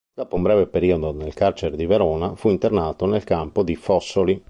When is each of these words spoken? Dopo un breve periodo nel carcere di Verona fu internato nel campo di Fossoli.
Dopo 0.15 0.35
un 0.35 0.41
breve 0.41 0.65
periodo 0.65 1.13
nel 1.13 1.35
carcere 1.35 1.77
di 1.77 1.85
Verona 1.85 2.35
fu 2.35 2.49
internato 2.49 3.05
nel 3.05 3.23
campo 3.23 3.61
di 3.61 3.75
Fossoli. 3.75 4.39